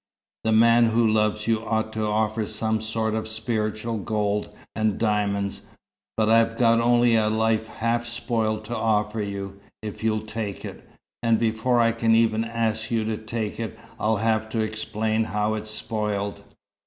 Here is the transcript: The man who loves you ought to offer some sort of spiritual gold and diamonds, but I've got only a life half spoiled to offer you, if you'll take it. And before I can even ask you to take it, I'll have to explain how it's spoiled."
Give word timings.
The 0.45 0.51
man 0.51 0.85
who 0.85 1.07
loves 1.07 1.45
you 1.45 1.63
ought 1.63 1.93
to 1.93 2.03
offer 2.07 2.47
some 2.47 2.81
sort 2.81 3.13
of 3.13 3.27
spiritual 3.27 3.99
gold 3.99 4.51
and 4.75 4.97
diamonds, 4.97 5.61
but 6.17 6.27
I've 6.27 6.57
got 6.57 6.81
only 6.81 7.15
a 7.15 7.29
life 7.29 7.67
half 7.67 8.07
spoiled 8.07 8.65
to 8.65 8.75
offer 8.75 9.21
you, 9.21 9.59
if 9.83 10.03
you'll 10.03 10.25
take 10.25 10.65
it. 10.65 10.89
And 11.21 11.37
before 11.37 11.79
I 11.79 11.91
can 11.91 12.15
even 12.15 12.43
ask 12.43 12.89
you 12.89 13.03
to 13.05 13.15
take 13.15 13.59
it, 13.59 13.77
I'll 13.99 14.17
have 14.17 14.49
to 14.49 14.59
explain 14.61 15.25
how 15.25 15.53
it's 15.53 15.69
spoiled." 15.69 16.41